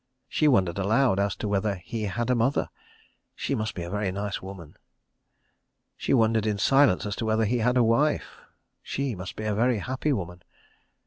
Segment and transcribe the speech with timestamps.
[0.37, 4.41] She wondered aloud as to whether he had a mother—she must be a very nice
[4.41, 4.75] woman.
[5.95, 9.77] She wondered in silence as to whether he had a wife—she must be a very
[9.77, 10.41] happy woman.